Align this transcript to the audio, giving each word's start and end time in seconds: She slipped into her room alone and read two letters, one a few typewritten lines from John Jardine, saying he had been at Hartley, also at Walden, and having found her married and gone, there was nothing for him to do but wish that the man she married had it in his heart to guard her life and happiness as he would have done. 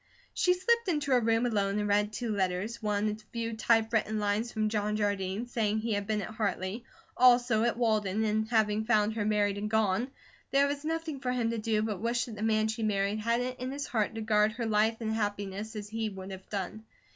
She 0.33 0.55
slipped 0.55 0.87
into 0.87 1.11
her 1.11 1.19
room 1.21 1.45
alone 1.45 1.77
and 1.77 1.87
read 1.87 2.11
two 2.11 2.35
letters, 2.35 2.81
one 2.81 3.07
a 3.07 3.15
few 3.31 3.55
typewritten 3.55 4.17
lines 4.17 4.51
from 4.51 4.67
John 4.67 4.95
Jardine, 4.95 5.45
saying 5.45 5.77
he 5.77 5.93
had 5.93 6.07
been 6.07 6.23
at 6.23 6.33
Hartley, 6.33 6.85
also 7.15 7.61
at 7.65 7.77
Walden, 7.77 8.23
and 8.23 8.47
having 8.47 8.83
found 8.83 9.13
her 9.13 9.25
married 9.25 9.59
and 9.59 9.69
gone, 9.69 10.09
there 10.49 10.65
was 10.65 10.83
nothing 10.83 11.19
for 11.19 11.31
him 11.31 11.51
to 11.51 11.59
do 11.59 11.83
but 11.83 11.99
wish 12.01 12.25
that 12.25 12.35
the 12.35 12.41
man 12.41 12.67
she 12.67 12.81
married 12.81 13.19
had 13.19 13.41
it 13.41 13.59
in 13.59 13.69
his 13.69 13.85
heart 13.85 14.15
to 14.15 14.21
guard 14.21 14.53
her 14.53 14.65
life 14.65 14.97
and 15.01 15.13
happiness 15.13 15.75
as 15.75 15.89
he 15.89 16.09
would 16.09 16.31
have 16.31 16.49
done. 16.49 16.83